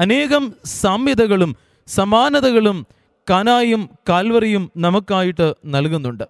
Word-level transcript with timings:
അനേകം 0.00 0.54
സാമ്യതകളും 0.64 1.56
സമാനതകളും 1.86 2.86
കനായും 3.30 3.90
കാൽവറിയും 4.08 4.70
നമുക്കായിട്ട് 4.76 5.54
നൽകുന്നുണ്ട്. 5.66 6.24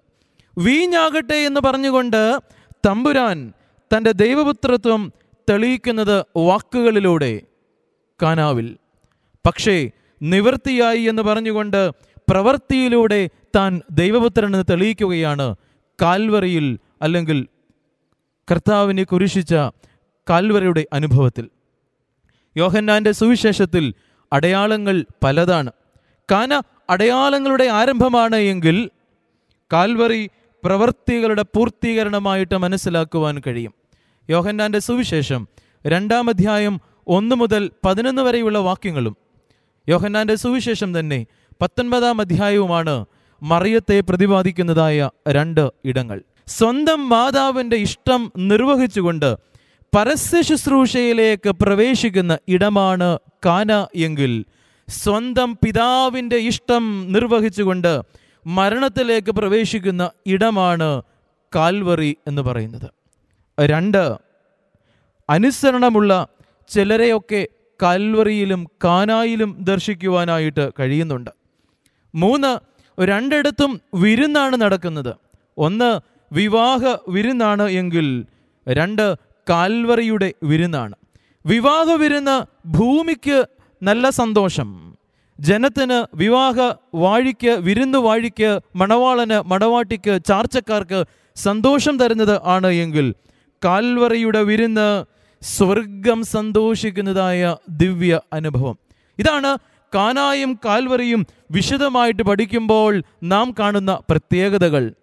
വീഞ്ഞാകട്ടെ 0.57 1.35
എന്ന് 1.35 1.61
പറഞ്ഞുകൊണ്ട് 1.65 2.39
തമ്പുരാൻ 2.85 3.53
തന്റെ 3.95 4.11
ദൈവപുത്രത്വം 4.11 5.13
തെളിയിക്കുന്നത് 5.49 6.25
വാക്കുകളിലൂടെ 6.37 7.41
കാനാവിൽ. 8.21 8.77
പക്ഷേ 9.45 9.91
നിവൃത്തിയായി 10.21 11.01
എന്ന് 11.01 11.21
പറഞ്ഞുകൊണ്ട് 11.21 11.89
പ്രവൃത്തിയിലൂടെ 12.29 13.29
താൻ 13.55 13.81
ദൈവപുത്രനെന്ന് 13.91 14.63
തെളിയിക്കുകയാണ് 14.69 15.55
കാൽവറിയിൽ 16.01 16.79
അല്ലെങ്കിൽ 17.01 17.47
കർത്താവിനെ 18.51 19.03
കുരിശിച്ച 19.03 19.53
കാൽവരയുടെ 20.29 20.87
അനുഭവത്തിൽ. 20.93 21.49
യോഹന്നാന്റെ 22.57 23.11
സുവിശേഷത്തിൽ 23.11 23.93
അടയാളങ്ങൾ 24.33 25.05
പലതാണ്. 25.23 25.71
കാന 26.31 26.61
അടയാളങ്ങളുടെ 26.89 27.63
ആരംഭമാണ് 27.63 28.35
എങ്കിൽ 28.35 28.89
കാൽവറി 29.73 30.29
പ്രവൃത്തികളുടെ 30.63 31.41
പൂർത്തീകരണമായിട്ട് 31.41 32.57
മനസ്സിലാക്കുവാൻ 32.57 33.41
കഴിയും. 33.47 33.73
യോഹന്നാന്റെ 34.29 34.79
സുവിശേഷം 34.79 35.47
രണ്ടാം 35.87 36.29
അധ്യായം 36.29 36.81
ഒന്ന് 37.07 37.35
മുതൽ 37.35 37.71
പതിനൊന്ന് 37.85 38.21
വരെയുള്ള 38.21 38.59
വാക്യങ്ങളും. 38.59 39.17
യോഹന്നാന്റെ 39.89 40.35
സുവിശേഷം 40.35 40.99
തന്നെ 40.99 41.25
പത്തൊൻപതാം 41.61 42.21
അധ്യായവുമാണ് 42.21 43.05
മറിയത്തെ 43.43 43.99
പ്രതിപാദിക്കുന്നതായ 43.99 45.09
രണ്ട് 45.27 45.69
ഇടങ്ങൾ. 45.85 46.21
സ്വന്തം 46.47 47.09
മാതാവിന്റെ 47.09 47.75
ഇഷ്ടം 47.75 48.31
നിർവഹിച്ചുകൊണ്ട് 48.37 49.35
പരസ്യ 49.95 50.41
ശുശ്രൂഷയിലേക്ക് 50.41 51.49
പ്രവേശിക്കുന്ന 51.49 52.37
ഇടമാണ് 52.47 53.19
കാന 53.45 53.87
എങ്കിൽ 53.95 54.45
സ്വന്തം 54.87 55.57
പിതാവിന്റെ 55.65 56.35
ഇഷ്ടം 56.35 57.11
നിർവഹിച്ചുകൊണ്ട് 57.11 58.01
മരണത്തിലേക്ക് 58.47 59.31
പ്രവേശിക്കുന്ന 59.31 60.11
ഇടമാണ് 60.27 61.01
കാൽവറി 61.55 62.17
എന്ന് 62.27 62.41
പറയുന്നത്. 62.41 62.89
രണ്ട് 63.59 64.17
അനുസരണമുള്ള 65.29 66.27
ചിലരെയൊക്കെ 66.67 67.47
കാൽവറിയിലും 67.81 68.67
കാനായിലും 68.83 69.57
ദർശിക്കുവാനായിട്ട് 69.59 70.71
കഴിയുന്നുണ്ട്. 70.79 71.31
മൂന്ന് 72.15 72.51
രണ്ടിടത്തും 72.97 73.81
വിരുന്നാണ് 73.93 74.55
നടക്കുന്നത്. 74.55 75.13
ഒന്ന് 75.57 75.99
വിവാഹ 76.31 76.95
വിരുന്നാണ് 77.09 77.69
എങ്കിൽ 77.69 78.25
രണ്ട് 78.67 79.34
കാൽവറിയുടെ 79.49 80.33
വിരുന്നാണ്. 80.43 80.95
വിവാഹ 81.45 81.91
വിരുന്ന് 81.91 82.67
ഭൂമിക്ക് 82.67 83.45
നല്ല 83.83 84.09
സന്തോഷം. 84.09 84.95
ജനത്തിന് 85.39 86.05
വിവാഹ 86.13 86.73
വാഴിക്ക് 86.95 87.49
വിരുന്ന് 87.49 87.97
വാഴിക്ക് 87.97 88.59
മണവാളന് 88.75 89.49
മണവാട്ടിക്ക് 89.49 90.19
ചാർച്ചക്കാർക്ക് 90.27 91.05
സന്തോഷം 91.35 91.99
തരുന്നത് 91.99 92.39
ആണ് 92.43 92.67
എങ്കിൽ 92.67 93.13
കാൽവറിയുടെ 93.65 94.43
വിരുന്ന് 94.43 95.05
സ്വർഗം 95.41 96.23
സന്തോഷിക്കുന്നതായ 96.23 97.55
ദിവ്യ 97.69 98.19
അനുഭവം. 98.33 98.77
ഇതാണ് 99.19 99.57
കാനായും 99.95 100.59
കാൽവറിയും 100.65 101.27
വിശദമായിട്ട് 101.51 102.23
പഠിക്കുമ്പോൾ 102.23 103.01
നാം 103.23 103.55
കാണുന്ന 103.59 103.99
പ്രത്യേകതകൾ. 104.09 104.93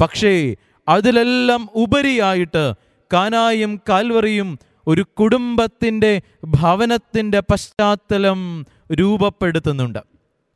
പക്ഷേ 0.00 0.56
അതിലെല്ലാം 0.88 1.68
ഉപരിയായിട്ട് 1.74 2.72
കാനായും 3.12 3.80
കാൽവറിയും 3.88 4.58
ഒരു 4.86 5.02
കുടുംബത്തിന്റെ 5.02 6.22
ഭവനത്തിന്റെ 6.44 7.40
പശ്ചാത്തലം 7.40 8.66
രൂപപ്പെടുത്തുന്നുണ്ട്. 8.92 9.98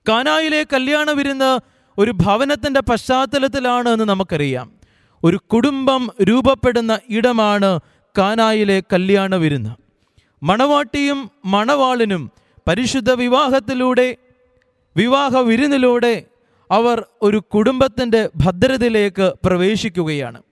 കാനായിലെ 0.09 0.67
കല്യാണ 0.73 1.11
വിരുന്ന് 1.11 1.59
ഒരു 1.99 2.11
ഭവനത്തിന്റെ 2.11 2.81
പശ്ചാത്തലത്തിലാണ് 2.81 3.89
എന്ന് 3.89 4.05
നമുക്കറിയാം. 4.05 4.73
ഒരു 5.25 5.37
കുടുംബം 5.37 6.11
രൂപപ്പെടുന്ന 6.23 6.99
ഇടമാണ് 7.09 7.81
കാനായിലെ 8.19 8.83
കല്യാണ 8.93 9.35
വിരുന്ന്. 9.35 9.71
മണവാട്ടിയും 10.43 11.31
മണവാളിനും 11.45 12.31
പരിശുദ്ധ 12.69 13.13
വിവാഹത്തിലൂടെ 13.13 14.17
വിവാഹ 14.97 15.37
വിരുന്നിലൂടെ 15.37 16.25
അവർ 16.71 17.05
ഒരു 17.23 17.37
കുടുംബത്തിന്റെ 17.55 18.31
ഭദ്രതയിലേക്ക് 18.37 19.33
പ്രവേശിക്കുകയാണ്. 19.45 20.43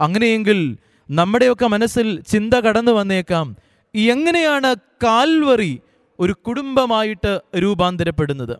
അങ്ങനെയെങ്കിൽ 0.00 0.76
നമ്മുടെയൊക്കെ 1.10 1.66
മനസ്സിൽ 1.66 2.20
ചിന്ത 2.20 2.54
കടന്നു 2.54 2.92
വന്നേക്കാം. 2.92 3.56
എങ്ങനെയാണ് 3.94 4.74
കാൽവറി 4.76 5.80
ഒരു 6.20 6.32
കുടുംബമായിട്ട് 6.32 7.40
രൂപാന്തരപ്പെടുന്നത്? 7.58 8.56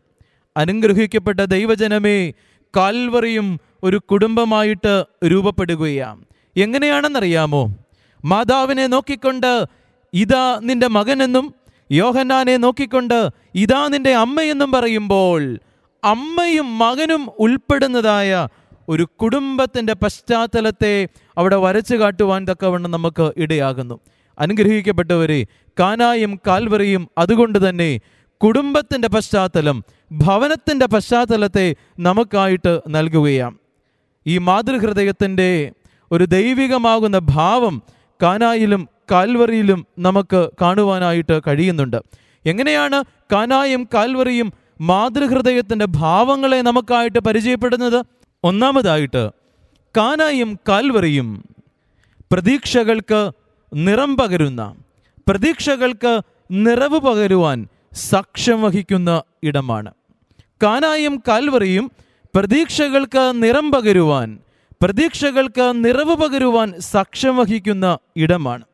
അനുഗ്രഹിക്കപ്പെട്ട 0.56 1.40
ദൈവജനമേ 1.40 2.30
കാൽവറിയും 2.76 3.60
ഒരു 3.82 3.96
കുടുംബമായിട്ട് 3.96 5.04
രൂപപ്പെടുകയാണ്. 5.26 6.24
എങ്ങനെയാണെന്നറിയാമോ? 6.56 7.74
മാതാവിനെ 8.24 8.86
നോക്കിക്കൊണ്ട് 8.86 9.64
ഇതാ 10.14 10.60
നിന്റെ 10.62 10.86
മകനെന്നും 10.86 11.54
യോഹന്നാനെ 11.92 12.56
നോക്കിക്കൊണ്ട് 12.56 13.28
ഇതാ 13.54 13.88
നിന്റെ 13.88 14.14
അമ്മയെന്നും 14.14 14.72
പറയുമ്പോൾ 14.72 15.58
അമ്മയും 16.04 16.78
മകനും 16.78 17.30
ഉൾപ്പെടുന്നതായ 17.38 18.48
ഒരു 18.88 19.08
കുടുംബത്തിന്റെ 19.20 19.92
പശ്ചാത്തലത്തെ 19.92 21.08
അവിടെ 21.38 21.56
വരച്ചു 21.56 21.96
കാട്ടുവാൻ 21.96 22.46
തക്കവണ്ണം 22.50 22.90
നമുക്ക് 22.90 23.32
ഇടയാകുന്നു. 23.36 24.00
അനുഗ്രഹിക്കപ്പെട്ടവരെ 24.38 25.46
കാനായും 25.80 26.40
കാൽവറിയും 26.46 27.08
അതുകൊണ്ട് 27.18 27.68
തന്നെ 27.68 28.00
കുടുംബത്തിന്റെ 28.40 29.08
പശ്ചാത്തലം 29.08 29.84
ഭവനത്തിന്റെ 30.12 30.86
പശ്ചാത്തലത്തെ 30.86 31.76
നമുക്കായിട്ട് 31.98 32.80
നൽകുകയാണ് 32.88 33.56
ഈ 34.26 34.38
മാതൃഹൃദയത്തിന്റെ 34.38 35.72
ഒരു 36.12 36.24
ദൈവികമാകുന്ന 36.24 37.18
ഭാവം 37.18 37.82
കാനായിലും 38.22 38.88
കാൽവറിയിലും 39.10 39.86
നമുക്ക് 39.98 40.50
കാണുവാനായിട്ട് 40.62 41.40
കഴിയുന്നുണ്ട്. 41.46 41.96
എങ്ങനെയാണ് 42.46 43.04
കാനായും 43.32 43.88
കാൽവറിയും 43.94 44.52
മാതൃഹൃദയത്തിന്റെ 44.80 45.86
ഭാവങ്ങളെ 45.96 46.62
നമുക്കായിട്ട് 46.62 47.18
പരിചയപ്പെടുന്നത്? 47.18 48.17
ഒന്നാമതായിട്ട് 48.44 49.30
കാനായും 49.96 50.58
കാൽവറിയും 50.68 51.44
പ്രതീക്ഷകൾക്ക് 52.32 53.30
നിറം 53.74 54.16
പകരുന്ന 54.16 54.74
പ്രതീക്ഷകൾക്ക് 55.28 56.20
നിറവ് 56.50 56.98
പകരുവാൻ 56.98 57.68
സാക്ഷ്യം 57.92 58.62
വഹിക്കുന്ന 58.62 59.22
ഇടമാണ്. 59.42 59.92
കാനായും 60.62 61.22
കാൽവറിയും 61.28 61.90
പ്രതീക്ഷകൾക്ക് 62.34 63.32
നിറം 63.34 63.72
പകരുവാൻ 63.72 64.38
പ്രതീക്ഷകൾക്ക് 64.82 65.72
നിറവ് 65.84 66.14
പകരുവാൻ 66.14 66.80
സാക്ഷ്യം 66.80 67.36
വഹിക്കുന്ന 67.36 67.98
ഇടമാണ്. 68.16 68.64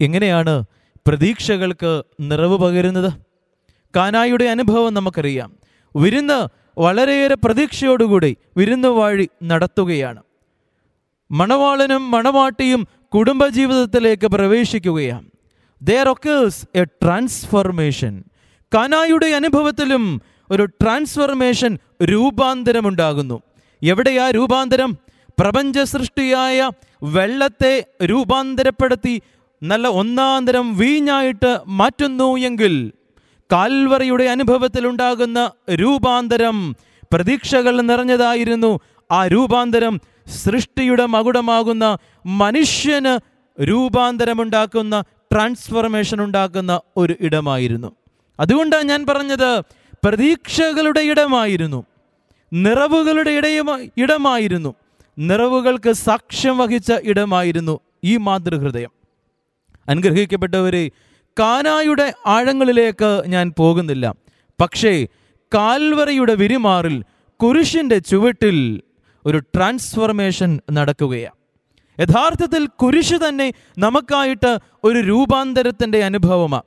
എങ്ങനെയാണ് 0.00 0.62
പ്രതീക്ഷകൾക്ക് 1.06 2.02
നിറവ് 2.20 2.58
പകരുന്നത്? 2.58 3.12
കാനായുടെ 3.96 4.44
അനുഭവം 4.44 4.94
നമുക്കറിയാം. 4.94 5.52
വിരുന്ന് 5.96 6.57
വളരെയേറെ 6.78 7.34
പ്രതീക്ഷയോടുകൂടി 7.34 8.36
വിരുന്ന് 8.56 8.88
വാഴി 8.88 9.28
നടത്തുകയാണ്. 9.42 10.22
മണവാളനും 11.30 12.10
മണവാട്ടിയും 12.10 12.86
കുടുംബജീവിതത്തിലേക്ക് 13.14 14.26
പ്രവേശിക്കുകയാണ്. 14.26 15.26
ദർ 15.82 16.08
ഒക്കേഴ്സ് 16.08 16.66
എ 16.74 16.84
ട്രാൻസ്ഫർമേഷൻ 16.84 18.24
കാനായുടെ 18.74 19.26
അനുഭവത്തിലും 19.26 20.22
ഒരു 20.50 20.64
ട്രാൻസ്ഫർമേഷൻ 20.64 21.78
രൂപാന്തരമുണ്ടാകുന്നു. 22.02 23.42
എവിടെയാ 23.82 24.30
രൂപാന്തരം? 24.30 24.96
പ്രപഞ്ച 25.40 25.78
സൃഷ്ടിയായ 25.78 26.70
വെള്ളത്തെ 27.02 27.86
രൂപാന്തരപ്പെടുത്തി 28.04 29.22
നല്ല 29.62 29.88
ഒന്നാന്തരം 29.88 30.78
വീഞ്ഞായിട്ട് 30.78 31.58
മാറ്റുന്നു 31.66 32.36
എങ്കിൽ 32.36 32.92
കാൽവറിയുടെ 33.52 34.24
അനുഭവത്തിൽ 34.24 34.86
ഉണ്ടാകുന്ന 34.86 35.50
രൂപാന്തരം 35.74 36.76
പ്രതീക്ഷകൾ 37.12 37.80
നിറഞ്ഞതായിരുന്നു. 37.80 38.80
ആ 39.10 39.26
രൂപാന്തരം 39.26 40.00
സൃഷ്ടിയുടെ 40.28 41.06
മകുടമാകുന്ന 41.06 41.98
മനുഷ്യന് 42.26 43.18
രൂപാന്തരമുണ്ടാക്കുന്ന 43.62 45.04
ട്രാൻസ്ഫർമേഷൻ 45.32 46.24
ഉണ്ടാക്കുന്ന 46.24 46.80
ഒരു 46.96 47.16
ഇടമായിരുന്നു. 47.20 47.92
അതുകൊണ്ടാണ് 48.40 48.84
ഞാൻ 48.84 49.06
പറഞ്ഞത് 49.06 49.60
പ്രതീക്ഷകളുടെ 50.04 51.00
ഇടമായിരുന്നു. 51.00 51.84
നിറവുകളുടെ 52.52 53.30
ഇടയുമായി 53.30 53.92
ഇടമായിരുന്നു. 53.96 54.74
നിറവുകൾക്ക് 55.18 55.92
സാക്ഷ്യം 55.92 56.58
വഹിച്ച 56.58 56.92
ഇടമായിരുന്നു 57.02 57.80
ഈ 58.04 58.16
മാതൃഹൃദയം. 58.16 58.90
അനുഗ്രഹിക്കപ്പെട്ടവരെ 59.88 60.90
കാനായുടെ 61.38 62.12
ആഴങ്ങളിലേക്ക് 62.26 63.22
ഞാൻ 63.26 63.52
പോകുന്നില്ല. 63.58 64.14
പക്ഷേ 64.60 65.06
കാൽവറയുടെ 65.54 66.34
വിരിമാറിൽ 66.34 67.04
കുരിശിന്റെ 67.40 67.98
ചുവട്ടിൽ 67.98 68.82
ഒരു 69.26 69.38
ട്രാൻസ്ഫർമേഷൻ 69.38 70.60
നടക്കുകയാണ് 70.70 71.36
യഥാർത്ഥത്തിൽ 72.00 72.66
കുരിശ് 72.66 73.14
തന്നെ 73.14 73.52
നമുക്കായിട്ട് 73.78 74.58
ഒരു 74.84 74.98
രൂപാന്തരത്തിന്റെ 74.98 76.04
അനുഭവമാണ് 76.04 76.66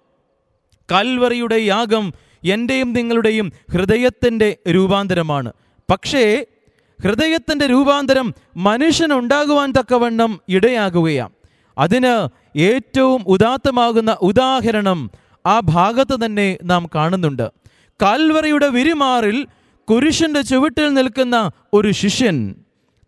കാൽവറിയുടെ 0.91 1.55
യാഗം 1.55 2.13
എന്റെയും 2.43 2.93
നിങ്ങളുടെയും 2.93 3.51
ഹൃദയത്തിന്റെ 3.71 4.57
രൂപാന്തരമാണ്. 4.69 5.51
പക്ഷേ 5.91 6.45
ഹൃദയത്തിന്റെ 7.03 7.65
രൂപാന്തരം 7.65 8.33
മനുഷ്യനുണ്ടാകുവാൻ 8.57 9.71
തക്കവണ്ണം 9.71 10.41
ഇടയാകുകയാണ് 10.49 11.33
അതിന് 11.77 12.29
ഏറ്റവും 12.59 13.23
ഉദാത്തമാകുന്ന 13.27 14.17
ഉദാഹരണം 14.21 15.11
ആ 15.45 15.59
ഭാഗത്ത് 15.59 16.25
തന്നെ 16.25 16.57
നാം 16.63 16.89
കാണുന്നുണ്ട്. 16.95 17.51
കാൽവറിയുടെ 18.01 18.67
വിരിമാറിൽ 18.67 19.47
കുരിശിന്റെ 19.89 20.41
ചുവട്ടിൽ 20.41 20.93
നിൽക്കുന്ന 20.93 21.51
ഒരു 21.73 21.91
ശിഷ്യൻ. 21.91 22.55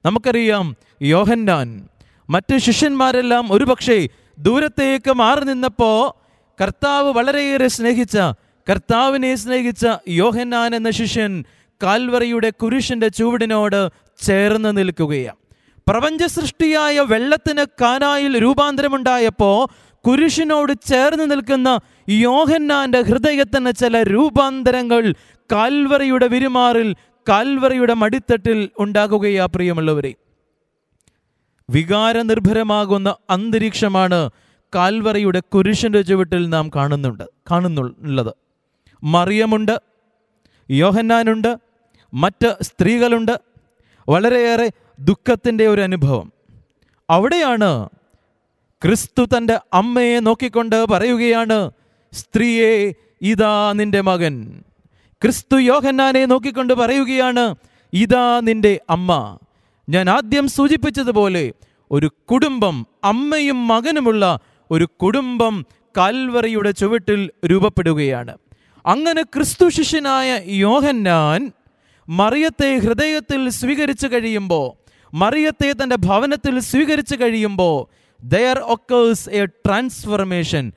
നമുക്കറിയാം 0.05 0.75
യോഹന്നാൻ. 1.01 1.87
മറ്റ് 2.29 2.57
ശിഷ്യന്മാരെല്ലാം 2.57 3.53
ഒരുപക്ഷെ 3.53 4.09
ദൂരത്തേക്ക് 4.39 5.13
മാറി 5.13 5.43
നിന്നപ്പോൾ 5.43 6.23
കർത്താവ് 6.63 7.13
വളരെയേറെ 7.13 7.67
സ്നേഹിച്ച 7.67 8.17
കർത്താവിനെ 8.71 9.35
സ്നേഹിച്ച 9.35 9.87
യോഹന്നാൻ 10.09 10.75
എന്ന 10.75 10.89
ശിഷ്യൻ 10.89 11.43
കാൽവറിയുടെ 11.83 12.49
കുരിശിന്റെ 12.49 13.07
ചുവടിനോട് 13.07 13.89
ചേർന്ന് 14.21 14.77
നിൽക്കുകയാണ്. 14.77 15.42
പ്രപഞ്ച 15.87 16.23
സൃഷ്ടിയായ 16.23 16.99
വെള്ളത്തിന് 16.99 17.65
കാനായിൽ 17.81 18.41
രൂപാന്തരമുണ്ടായപ്പോൾ 18.41 19.57
കുരിശിനോട് 20.07 20.73
ചേർന്ന് 20.85 21.31
നിൽക്കുന്ന 21.31 21.79
യോഹന്നാന്റെ 22.09 23.01
ഹൃദയത്തിന് 23.01 23.71
ചില 23.79 24.03
രൂപാന്തരങ്ങൾ 24.03 25.13
കാൽവറിയുടെ 25.51 26.27
വിരുമാറിൽ 26.27 26.95
കാൽവറിയുടെ 27.29 27.93
മടിത്തട്ടിൽ 27.93 28.69
ഉണ്ടാകുകയാ 28.79 29.45
പ്രിയമുള്ളവരെ. 29.45 30.13
വികാരനിർഭരമാകുന്ന 31.69 33.15
അന്തരീക്ഷമാണ് 33.29 34.29
കാൽവറിയുടെ 34.75 35.39
കുരിശിന്റെ 35.39 36.01
ചുവട്ടിൽ 36.01 36.49
നാം 36.49 36.71
കാണുന്നുണ്ട് 36.75 37.23
കാണുന്നുള്ളത്. 37.51 38.33
മറിയമുണ്ട് 39.03 39.75
യോഹന്നാനുണ്ട് 40.71 41.57
മറ്റ് 42.13 42.55
സ്ത്രീകളുണ്ട്. 42.61 43.35
വളരെയേറെ 44.09 44.71
ദുഃഖത്തിന്റെ 44.99 45.67
ഒരു 45.67 45.81
അനുഭവം. 45.81 46.33
അവിടെയാണ് 47.09 47.89
ക്രിസ്തു 48.81 49.25
തന്റെ 49.25 49.59
അമ്മയെ 49.73 50.19
നോക്കിക്കൊണ്ട് 50.19 50.85
പറയുകയാണ് 50.85 51.71
സ്ത്രീയെ 52.13 52.93
ഇതാ 53.21 53.73
നിന്റെ 53.73 54.01
മകൻ. 54.01 54.63
ക്രിസ്തു 55.21 55.57
യോഹന്നാനെ 55.57 56.25
നോക്കിക്കൊണ്ട് 56.25 56.73
പറയുകയാണ് 56.73 57.55
ഇതാ 57.93 58.39
നിന്റെ 58.39 58.81
അമ്മ. 58.89 59.37
ഞാൻ 59.89 60.09
ആദ്യം 60.09 60.47
സൂചിപ്പിച്ചതുപോലെ 60.47 61.53
ഒരു 61.91 62.11
കുടുംബം 62.31 62.87
അമ്മയും 63.03 63.67
മകനുമുള്ള 63.67 64.39
ഒരു 64.71 64.85
കുടുംബം 64.85 65.65
കാൽവറിയുടെ 65.97 66.71
ചുവട്ടിൽ 66.71 67.31
രൂപപ്പെടുകയാണ്. 67.45 68.37
അങ്ങനെ 68.85 69.23
ക്രിസ്തു 69.23 69.69
ശിഷ്യനായ 69.69 70.41
യോഹന്നാൻ 70.45 71.51
മറിയത്തെ 72.09 72.77
ഹൃദയത്തിൽ 72.77 73.49
സ്വീകരിച്ചു 73.49 74.07
കഴിയുമ്പോൾ 74.07 74.82
മറിയത്തെ 75.13 75.71
തന്റെ 75.71 75.95
ഭവനത്തിൽ 75.95 76.59
സ്വീകരിച്ചു 76.59 77.15
കഴിയുമ്പോൾ 77.15 77.75
ദയർ 78.23 78.59
ഒക്കേഴ്സ് 78.59 79.29
എ 79.29 79.45
ട്രാൻസ്ഫർമേഷൻ 79.45 80.71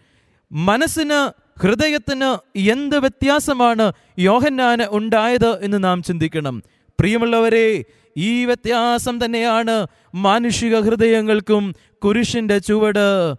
മനസ്സിന് 0.53 1.47
ഹൃദയത്തിന് 1.61 2.59
എന്ത് 2.59 2.99
വ്യത്യാസമാണ് 2.99 3.93
യോഹന്നാന് 4.19 4.87
ഉണ്ടായത് 4.91 5.62
എന്ന് 5.62 5.85
നാം 5.85 6.03
ചിന്തിക്കണം. 6.03 6.62
പ്രിയമുള്ളവരെ 7.00 7.85
ഈ 8.17 8.44
വ്യത്യാസം 8.44 9.25
തന്നെയാണ് 9.25 9.87
മാനുഷിക 10.15 10.81
ഹൃദയങ്ങൾക്കും 10.81 11.75
കുരിശിന്റെ 12.05 12.59
ചുവട് 12.59 13.35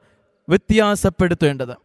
വ്യത്യാസപ്പെടുത്തേണ്ടത്. 0.49 1.75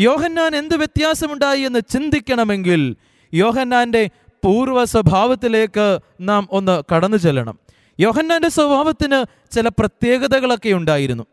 യോഹന്നാൻ 0.00 0.56
എന്ത് 0.56 0.76
വ്യത്യാസമുണ്ടായി 0.76 1.60
എന്ന് 1.60 1.80
ചിന്തിക്കണമെങ്കിൽ 1.90 2.96
യോഹന്നാന്റെ 3.34 4.10
പൂർവ 4.44 4.84
സ്വഭാവത്തിലേക്ക് 4.84 5.98
നാം 6.20 6.48
ഒന്ന് 6.50 6.82
കടന്നു 6.94 7.16
ചെല്ലണം. 7.16 7.65
യോഹന്നാന്റെ 8.00 8.48
സ്വഭാവത്തിന് 8.48 9.50
ചില 9.54 9.68
പ്രത്യേകതകളൊക്കെ 9.68 10.72
ഉണ്ടായിരുന്നു. 10.72 11.24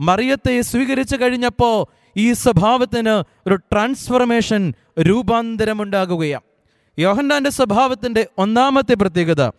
മറിയത്തെ 0.00 0.60
സ്വീകരിച്ചു 0.60 1.16
കഴിഞ്ഞപ്പോൾ 1.16 1.86
ഈ 2.16 2.32
സ്വഭാവത്തിന് 2.32 3.24
ഒരു 3.46 3.54
ട്രാൻസ്ഫർമേഷൻ 3.54 4.74
രൂപാന്തരമുണ്ടാകുകയാണ്. 5.00 6.42
യോഹന്നാന്റെ 6.98 7.50
സ്വഭാവത്തിന്റെ 7.50 8.26
ഒന്നാമത്തെ 8.38 8.94
പ്രത്യേകത 8.94 9.50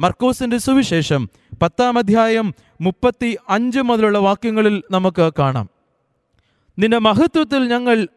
മർക്കോസിന്റെ 0.00 0.58
സുവിശേഷം 0.58 1.30
പത്താം 1.62 1.98
അധ്യായം 1.98 2.54
മുപ്പത്തി 2.80 3.38
അഞ്ച് 3.48 3.80
മുതലുള്ള 3.80 4.18
വാക്യങ്ങളിൽ 4.18 4.82
നമുക്ക് 4.90 5.30
കാണാം. 5.38 5.70
നിന്റെ 6.78 6.98
മഹത്വത്തിൽ 6.98 7.68
ഞങ്ങൾ 7.68 8.08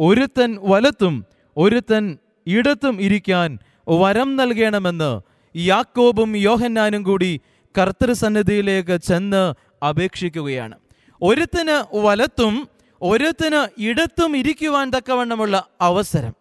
ഒരുത്തൻ 0.00 0.58
വലത്തും 0.60 1.24
ഒരുത്തൻ 1.56 2.18
ഇടത്തും 2.46 3.02
ഇരിക്കാൻ 3.02 3.58
വരം 3.88 4.36
നൽകണമെന്ന് 4.36 5.31
യാക്കോബും 5.56 6.36
യോഹന്നാനും 6.36 7.02
കൂടി 7.02 7.40
കർത്തൃസന്നിധിയിലേക്ക് 7.78 8.96
ചെന്ന് 8.96 9.54
അപേക്ഷിക്കുകയാണ്. 9.84 10.78
ഒരുത്തിന് 11.22 11.96
വലത്തും 11.96 12.68
ഒരുത്തിന് 13.02 13.80
ഇടത്തും 13.80 14.36
ഇരിക്കുവാൻ 14.36 14.90
തക്കവണ്ണമുള്ള 14.90 15.66
അവസരം. 15.80 16.32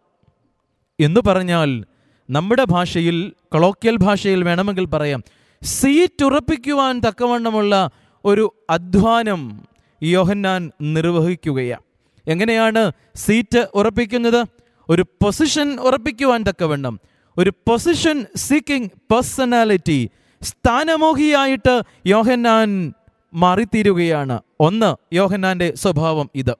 എന്ന് 0.99 1.21
പറഞ്ഞാൽ 1.27 1.85
നമ്മുടെ 2.29 2.63
ഭാഷയിൽ 2.63 3.33
കൊളോക്കിയൽ 3.51 3.95
ഭാഷയിൽ 3.95 4.43
വേണമെങ്കിൽ 4.43 4.85
പറയാം 4.85 5.23
സീറ്റ് 5.63 6.23
ഉറപ്പിക്കുവാൻ 6.23 6.99
തക്കവണ്ണമുള്ള 6.99 7.89
ഒരു 8.25 8.53
അധ്വാനം 8.69 9.61
യോഹന്നാൻ 10.03 10.71
നിർവഹിക്കുകയാണ്. 10.81 11.81
എങ്ങനെയാണ് 12.27 12.91
സീറ്റ് 13.15 13.67
ഉറപ്പിക്കുന്നത്? 13.73 14.45
ഒരു 14.89 15.01
പൊസിഷൻ 15.01 15.79
ഉറപ്പിക്കുവാൻ 15.79 16.43
തക്കവണ്ണം. 16.43 16.99
ഒരു 17.37 17.49
പൊസിഷൻ 17.49 18.25
സീക്കിംഗ് 18.35 18.89
പേഴ്സണാലിറ്റി 19.11 20.09
സ്ഥാനമോഹിയായിട്ട് 20.41 21.81
യോഹന്നാൻ 22.05 22.93
മാറിത്തീരുകയാണ്. 23.33 24.39
ഒന്ന് 24.59 25.15
യോഹന്നാന്റെ 25.15 25.73
സ്വഭാവം 25.75 26.29
ഇത്. 26.35 26.55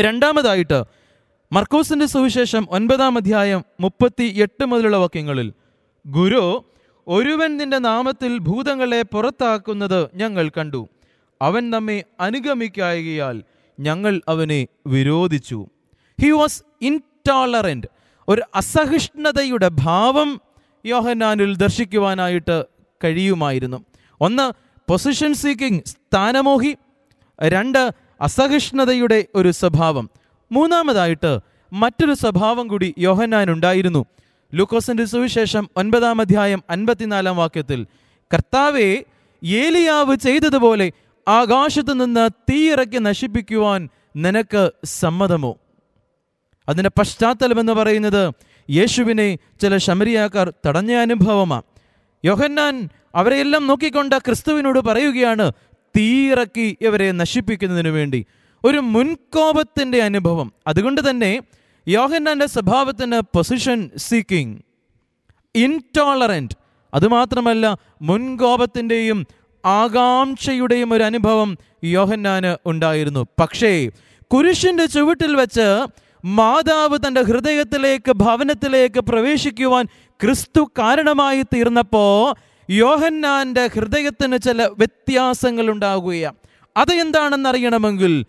രണ്ടാമതായിട്ട് 0.00 0.84
മർക്കോസിന്റെ 1.52 2.06
സുവിശേഷം 2.06 2.66
ഒൻപതാം 2.70 3.16
അധ്യായം 3.16 3.64
മുപ്പത്തി 3.80 4.40
എട്ട് 4.42 4.64
മുതലുള്ള 4.64 4.96
വാക്യങ്ങളിൽ 4.96 5.52
ഗുരു 6.06 6.64
ഒരുവൻ 7.08 7.56
നിന്റെ 7.56 7.78
നാമത്തിൽ 7.78 8.38
ഭൂതങ്ങളെ 8.38 9.02
പുറത്താക്കുന്നത് 9.02 10.08
ഞങ്ങൾ 10.14 10.48
കണ്ടു. 10.48 10.88
അവൻ 11.42 11.70
നമ്മെ 11.70 12.04
അനുഗമിക്കായകയാൽ 12.20 13.42
ഞങ്ങൾ 13.80 14.20
അവനെ 14.28 14.66
വിരോധിച്ചു. 14.86 15.66
ഹി 16.22 16.30
വാസ് 16.30 16.62
ഇൻടോളറന്റ് 16.82 17.93
ഒരു 18.28 18.42
അസഹിഷ്ണുതയുടെ 18.54 19.68
ഭാവം 19.68 20.40
യോഹന്നാനിൽ 20.86 21.56
ദർശിക്കുവാനായിട്ട് 21.56 22.64
കഴിയുമായിരുന്നു. 23.04 23.84
ഒന്ന് 24.20 24.52
പൊസിഷൻ 24.88 25.34
സീക്കിംഗ് 25.34 25.82
സ്ഥാനമോഹി. 25.86 26.76
രണ്ട് 27.42 27.94
അസഹിഷ്ണുതയുടെ 28.20 29.24
ഒരു 29.34 29.50
സ്വഭാവം. 29.50 30.10
മൂന്നാമതായിട്ട് 30.52 31.38
മറ്റൊരു 31.72 32.14
സ്വഭാവം 32.14 32.68
കൂടി 32.68 32.94
യോഹന്നാനുണ്ടായിരുന്നു. 32.98 34.04
ലൂക്കോസിന്റെ 34.54 35.04
സുവിശേഷം 35.04 35.70
ഒൻപതാം 35.76 36.20
അധ്യായം 36.20 36.62
അൻപത്തിനാലാം 36.70 37.36
വാക്യത്തിൽ 37.36 37.86
കർത്താവെ 38.34 39.04
ഏലിയാവ് 39.44 40.16
ചെയ്തതുപോലെ 40.16 40.92
ആകാശത്തു 41.28 41.92
നിന്ന് 41.92 42.30
തീയിറക്കി 42.52 42.98
നശിപ്പിക്കുവാൻ 42.98 43.88
നിനക്ക് 44.16 44.70
സമ്മതമോ? 44.84 45.56
അതിന്റെ 46.68 46.90
പശ്ചാത്തലം 46.98 47.60
എന്ന് 47.60 47.72
പറയുന്നത് 47.72 48.34
യേശുവിനെ 48.70 49.38
ചില 49.62 49.76
ശമരിയാക്കാർ 49.76 50.52
തടഞ്ഞ 50.66 50.92
അനുഭവമാണ്. 50.92 51.62
യോഹന്നാൻ 52.24 52.88
അവരെയെല്ലാം 53.14 53.66
നോക്കിക്കൊണ്ട് 53.66 54.18
ക്രിസ്തുവിനോട് 54.18 54.80
പറയുകയാണ് 54.80 55.52
തീയിറക്കി 55.96 56.76
ഇവരെ 56.80 57.12
നശിപ്പിക്കുന്നതിന് 57.12 57.88
വേണ്ടി. 57.88 58.26
ഒരു 58.64 58.78
മുൻകോപത്തിന്റെ 58.78 60.02
അനുഭവം. 60.02 60.52
അതുകൊണ്ട് 60.66 61.10
തന്നെ 61.10 61.40
യോഹന്നാന്റെ 61.88 62.46
സ്വഭാവത്തിന് 62.46 63.20
പൊസിഷൻ 63.20 63.90
സീക്കിംഗ് 63.96 64.58
ഇൻടോളറന്റ് 65.54 66.56
അതുമാത്രമല്ല 66.94 67.76
മുൻകോപത്തിന്റെയും 68.02 69.26
ആകാംക്ഷയുടെയും 69.64 70.92
ഒരു 70.92 71.04
അനുഭവം 71.04 71.58
യോഹന്നാന് 71.84 72.56
ഉണ്ടായിരുന്നു. 72.66 73.26
പക്ഷേ 73.40 73.90
കുരിശിന്റെ 74.34 74.86
ചുവട്ടിൽ 74.86 75.36
വെച്ച് 75.36 75.86
മാതാവ് 76.24 76.98
തന്റെ 77.06 77.22
ഹൃദയത്തിലേക്ക് 77.22 78.12
ഭവനത്തിലേക്ക് 78.12 78.98
പ്രവേശിക്കുവാൻ 78.98 79.86
ക്രിസ്തു 80.20 80.70
കാരണമായി 80.78 81.42
തീർന്നപ്പോൾ 81.54 82.36
യോഹന്നാന്റെ 82.70 83.66
ഹൃദയത്തിന് 83.66 84.38
ചില 84.38 84.62
വ്യത്യാസങ്ങൾ 84.78 85.70
ഉണ്ടാവുകയാണ് 85.70 86.36
അത് 86.76 86.92
എന്താണെന്ന് 86.92 87.48
അറിയണമെങ്കിൽ 87.48 88.24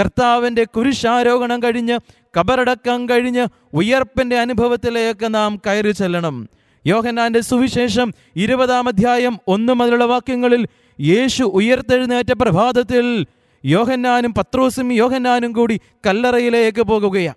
കർത്താവിന്റെ 0.00 0.64
കുരിശാരോഹണം 0.64 1.62
കഴിഞ്ഞ് 1.62 1.98
കബറടക്കം 2.38 3.08
കഴിഞ്ഞ് 3.08 3.46
ഉയർപ്പിന്റെ 3.74 4.38
അനുഭവത്തിലേക്ക് 4.38 5.34
നാം 5.34 5.60
കയറി 5.66 5.90
ചെല്ലണം. 5.90 6.48
യോഹന്നാന്റെ 6.84 7.40
സുവിശേഷം 7.40 8.12
ഇരുപതാം 8.36 8.88
അധ്യായം 8.88 9.38
ഒന്ന് 9.46 9.74
മുതലുള്ള 9.74 10.04
വാക്യങ്ങളിൽ 10.04 10.66
യേശു 10.98 11.42
ഉയർത്തെഴുന്നേറ്റ 11.42 12.32
പ്രഭാതത്തിൽ 12.32 13.26
യോഹന്നാനും 13.64 14.34
പത്രോസും 14.34 14.92
യോഹന്നാനും 14.92 15.52
കൂടി 15.52 15.80
കല്ലറയിലേക്ക് 16.06 16.82
പോകുകയാണ് 16.82 17.34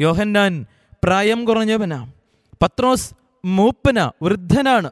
യോഹന്നാൻ 0.00 0.66
പ്രായം 1.04 1.44
കുറഞ്ഞവനാ. 1.44 2.12
പത്രോസ് 2.62 3.14
മൂപ്പന 3.44 4.10
വൃദ്ധനാണ്. 4.22 4.90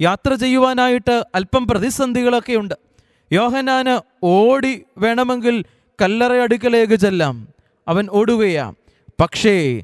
യാത്ര 0.00 0.34
ചെയ്യുവാനായിട്ട് 0.34 1.26
അല്പം 1.34 1.66
പ്രതിസന്ധികളൊക്കെ 1.66 2.52
ഉണ്ട്. 2.52 2.74
യോഹന്നാന് 3.32 4.00
ഓടി 4.22 4.82
വേണമെങ്കിൽ 4.98 5.64
കല്ലറ 6.02 6.32
അടുക്കലേക്ക് 6.32 6.94
ചെല്ലാം. 6.94 7.48
അവൻ 7.88 8.08
ഓടുകയാണ് 8.10 8.74
പക്ഷേ 9.20 9.80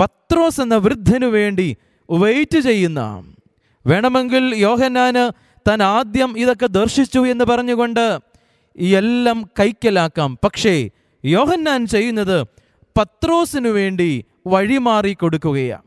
പത്രോസ് 0.00 0.60
എന്ന 0.60 0.76
വൃദ്ധനു 0.76 1.26
വേണ്ടി 1.26 1.76
വെയിറ്റ് 2.10 2.58
ചെയ്യുന്ന. 2.58 3.00
വേണമെങ്കിൽ 3.86 4.54
യോഹന്നാന് 4.56 5.30
താൻ 5.68 5.82
ആദ്യം 5.82 6.38
ഇതൊക്കെ 6.38 6.66
ദർശിച്ചു 6.66 7.26
എന്ന് 7.26 7.44
പറഞ്ഞുകൊണ്ട് 7.44 8.18
ഈ 8.78 8.96
എല്ലാം 8.96 9.50
കൈക്കലാക്കാം. 9.60 10.38
പക്ഷേ 10.44 10.90
യോഹന്നാൻ 11.24 11.86
ചെയ്യുന്നത് 11.86 12.42
പത്രോസിനു 12.98 13.68
വേണ്ടി 13.68 14.24
വഴിമാറി 14.46 15.12
കൊടുക്കുകയാണ്. 15.12 15.82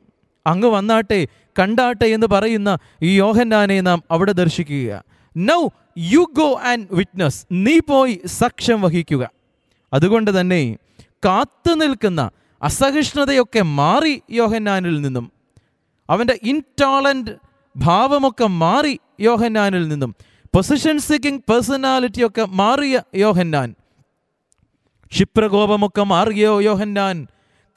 അങ്ങ് 0.47 0.67
വന്നാട്ടെ 0.67 1.27
കണ്ടാട്ടെ 1.59 2.05
എന്ന് 2.05 2.27
പറയുന്ന 2.27 2.77
ഈ 3.01 3.17
യോഹന്നാനെ 3.17 3.81
നാം 3.81 4.03
അവിടെ 4.11 4.31
ദർശിക്കുക 4.31 5.03
now 5.37 5.67
you 5.97 6.25
go 6.33 6.59
and 6.63 6.87
witness 6.91 7.45
നീ 7.51 7.79
പോയി 7.79 8.21
സക്ഷം 8.25 8.81
വഹിക്കുക. 8.81 9.29
അതുകൊണ്ട് 9.93 10.39
തന്നെ 10.39 10.77
കാത്തു 11.25 11.73
നിൽക്കുന്ന 11.73 12.29
അസഹിഷ്ണുതയൊക്കെ 12.63 13.61
മാറി 13.61 14.21
യോഹന്നാനിൽ 14.31 15.01
നിന്നും. 15.01 15.31
അവന്റെ 16.09 16.39
ഇൻടോളന്റ് 16.43 17.31
ഭാവമൊക്കെ 17.75 18.47
മാറി 18.47 18.99
യോഹന്നാനിൽ 19.19 19.87
നിന്നും. 19.87 20.15
പൊസിഷൻ 20.55 20.97
സീക്കിംഗ് 20.97 21.41
പേഴ്സണാലിറ്റിയൊക്കെ 21.49 22.45
മാറിയ 22.45 23.01
യോഹന്നാൻ. 23.15 23.75
ക്ഷിപ്രകോപമൊക്കെ 25.11 26.03
മാറിയ 26.03 26.47
യോഹന്നാൻ 26.61 27.27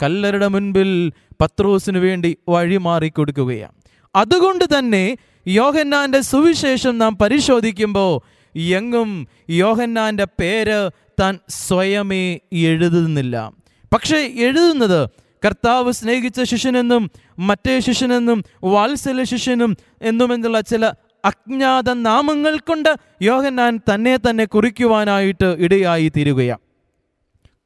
കല്ലരുടെ 0.03 0.49
മുൻപിൽ 0.49 1.13
പത്രോസിനു 1.41 1.99
വേണ്ടി 1.99 2.37
വഴി 2.49 2.77
മാറിക്കൊടുക്കുകയാണ് 2.77 3.75
അതുകൊണ്ട് 4.17 4.65
തന്നെ 4.79 5.17
യോഹന്നാന്റെ 5.47 6.21
സുവിശേഷം 6.21 6.99
നാം 6.99 7.19
പരിശോധിക്കുമ്പോൾ 7.19 8.13
എങ്ങും 8.55 9.29
യോഹന്നാന്റെ 9.51 10.25
പേര് 10.25 10.91
താൻ 11.21 11.39
സ്വയമേ 11.49 12.41
എഴുതുന്നില്ല. 12.53 13.53
പക്ഷേ 13.95 14.17
എഴുതുന്നത് 14.17 15.11
കർത്താവ് 15.47 15.93
സ്നേഹിച്ച 15.93 16.43
ശിഷ്യനെന്നും 16.43 17.11
മറ്റേ 17.39 17.81
ശിഷ്യനെന്നും 17.81 18.45
വാത്സല്യ 18.65 19.25
ശിഷ്യനും 19.25 19.77
എന്നുമെന്നുള്ള 20.03 20.61
ചില 20.61 20.85
അജ്ഞാത 21.25 21.89
നാമങ്ങൾ 22.01 22.55
കൊണ്ട് 22.59 22.91
യോഹന്നാൻ 23.23 23.75
തന്നെ 23.91 24.15
തന്നെ 24.17 24.45
കുറിക്കുവാനായിട്ട് 24.45 25.49
ഇടയായി 25.59 26.09
തീരുകയാണ് 26.09 26.63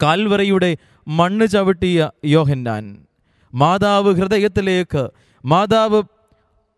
കാൽവറയുടെ 0.02 0.70
മണ്ണ് 1.06 1.46
ചവിട്ടിയ 1.46 2.00
യോഹന്നാൻ 2.26 2.84
മാതാവ് 3.52 4.10
ഹൃദയത്തിലേക്ക് 4.14 5.02
മാതാവ് 5.44 6.00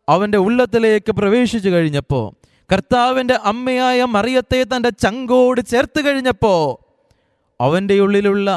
അവന്റെ 0.09 0.39
ഉള്ളത്തിലേക്ക് 0.39 1.13
പ്രവേശിച്ചു 1.13 1.69
കഴിഞ്ഞപ്പോൾ 1.69 2.27
കർത്താവിന്റെ 2.71 3.37
അമ്മയായ 3.45 4.01
മറിയത്തെ 4.11 4.61
തന്റെ 4.65 4.91
ചങ്കോട് 5.01 5.61
ചേർത്ത് 5.67 6.01
കഴിഞ്ഞപ്പോൾ 6.07 6.63
അവന്റെ 7.61 7.97
ഉള്ളിലുള്ള 8.01 8.51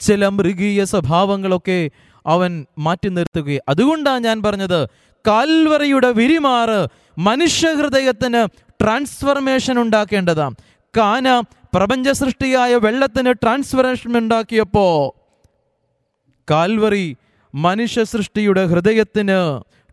ചില 0.00 0.28
മൃഗീയ 0.28 0.84
സ്വഭാവങ്ങളൊക്കെ 0.84 1.90
അവൻ 2.26 2.66
മാറ്റി 2.78 3.08
നിർത്തുകയും. 3.08 3.60
അതുകൊണ്ടാണ് 3.68 4.24
ഞാൻ 4.24 4.42
പറഞ്ഞത് 4.42 4.88
കാൽവറയുടെ 5.26 6.10
വിരിമാറ് 6.10 6.86
മനുഷ്യഹൃദയത്തിന് 7.18 8.48
ട്രാൻസ്ഫർമേഷൻ 8.82 9.80
ഉണ്ടാക്കേണ്ടതാണ് 9.80 10.54
കാന 10.96 11.40
പ്രപഞ്ച 11.74 12.08
സൃഷ്ടിയായ 12.08 12.76
വെള്ളത്തിന് 12.76 13.34
ട്രാൻസ്ഫർമേഷൻ 13.42 14.18
ഉണ്ടാക്കിയപ്പോ 14.18 14.86
കാൽവറി 16.50 17.16
മനുഷ്യ 17.54 18.04
സൃഷ്ടിയുടെ 18.04 18.66
ഹൃദയത്തിന് 18.66 19.38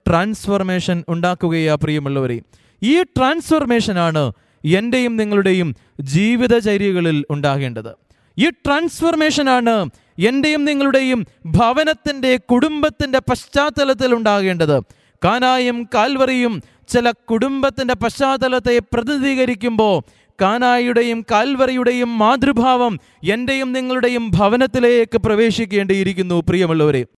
ട്രാൻസ്ഫർമേഷൻ 0.09 1.03
ഉണ്ടാക്കുകയാ 1.07 1.75
പ്രിയമുള്ളവരെ. 1.75 2.41
ഈ 2.83 3.03
ട്രാൻസ്ഫർമേഷനാണ് 3.03 4.31
എന്റെയും 4.65 5.17
നിങ്ങളുടെയും 5.17 5.75
ജീവിതചര്യകളിൽ 6.01 7.25
ഉണ്ടാകേണ്ടത്. 7.29 8.06
ഈ 8.38 8.50
ട്രാൻസ്ഫർമേഷനാണ് 8.50 9.89
എന്റെയും 10.20 10.65
നിങ്ങളുടെയും 10.65 11.25
ഭവനത്തിന്റെ 11.46 12.38
കുടുംബത്തിന്റെ 12.38 13.20
പശ്ചാത്തലത്തിൽ 13.20 14.15
ഉണ്ടാകേണ്ടത്. 14.15 14.77
കാനായും 15.25 15.88
കാൽവറിയും 15.94 16.62
ചില 16.88 17.12
കുടുംബത്തിന്റെ 17.12 17.94
പശ്ചാത്തലത്തെ 17.94 18.79
പ്രതിനിധീകരിക്കുമ്പോൾ 18.94 20.03
കാനായുടെയും 20.41 21.25
കാൽവറിയുടെയും 21.32 22.17
മാതൃഭാവം 22.17 23.00
എന്റെയും 23.24 23.74
നിങ്ങളുടെയും 23.74 24.32
ഭവനത്തിലേക്ക് 24.32 25.17
പ്രവേശിക്കേണ്ടിയിരിക്കുന്നു. 25.17 26.41
പ്രിയമുള്ളവരെ 26.48 27.08